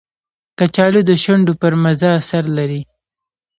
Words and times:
کچالو 0.57 1.01
د 1.09 1.11
شونډو 1.23 1.53
پر 1.61 1.73
مزه 1.83 2.09
اثر 2.19 2.43
لري 2.57 2.81